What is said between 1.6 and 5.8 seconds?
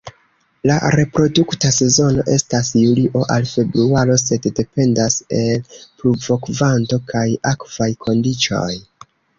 sezono estas julio al februaro sed dependas el